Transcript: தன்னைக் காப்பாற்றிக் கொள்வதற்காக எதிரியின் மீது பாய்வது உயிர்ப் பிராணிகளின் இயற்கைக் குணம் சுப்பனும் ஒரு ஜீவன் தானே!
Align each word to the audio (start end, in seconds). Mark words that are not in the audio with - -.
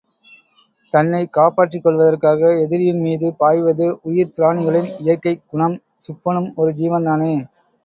தன்னைக் 0.93 1.33
காப்பாற்றிக் 1.33 1.83
கொள்வதற்காக 1.83 2.41
எதிரியின் 2.63 3.03
மீது 3.03 3.29
பாய்வது 3.37 3.87
உயிர்ப் 4.03 4.33
பிராணிகளின் 4.35 4.91
இயற்கைக் 4.99 5.47
குணம் 5.47 5.77
சுப்பனும் 6.03 6.51
ஒரு 6.57 6.73
ஜீவன் 6.75 7.09
தானே! 7.09 7.33